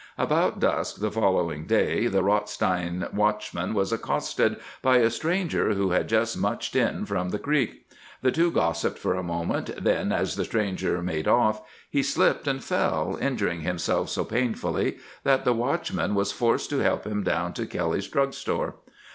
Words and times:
About 0.17 0.59
dusk 0.59 0.99
the 0.99 1.11
following 1.11 1.67
day 1.67 2.07
the 2.07 2.23
Rothstein 2.23 3.05
watchman 3.13 3.75
was 3.75 3.93
accosted 3.93 4.55
by 4.81 4.97
a 4.97 5.11
stranger 5.11 5.73
who 5.75 5.91
had 5.91 6.09
just 6.09 6.39
muched 6.41 6.75
in 6.75 7.05
from 7.05 7.29
the 7.29 7.37
creek. 7.37 7.87
The 8.23 8.31
two 8.31 8.49
gossiped 8.49 8.97
for 8.97 9.13
a 9.13 9.21
moment. 9.21 9.69
Then, 9.83 10.11
as 10.11 10.37
the 10.37 10.45
stranger 10.45 11.03
made 11.03 11.27
off, 11.27 11.61
he 11.87 12.01
slipped 12.01 12.47
and 12.47 12.63
fell, 12.63 13.15
injuring 13.21 13.61
himself 13.61 14.09
so 14.09 14.25
painfully 14.25 14.97
that 15.23 15.45
the 15.45 15.53
watchman 15.53 16.15
was 16.15 16.31
forced 16.31 16.71
to 16.71 16.79
help 16.79 17.05
him 17.05 17.21
down 17.21 17.53
to 17.53 17.67
Kelly's 17.67 18.07
drug 18.07 18.33
store. 18.33 18.77